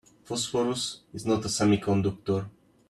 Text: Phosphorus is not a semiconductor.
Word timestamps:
Phosphorus 0.23 1.01
is 1.13 1.27
not 1.27 1.45
a 1.45 1.47
semiconductor. 1.47 2.49